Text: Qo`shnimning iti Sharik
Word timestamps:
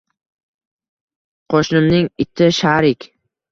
Qo`shnimning 1.55 2.11
iti 2.27 2.51
Sharik 2.63 3.11